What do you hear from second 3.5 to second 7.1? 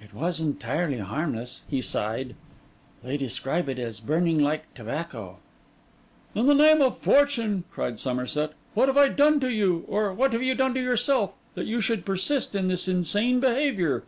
it as burning like tobacco.' 'In the name of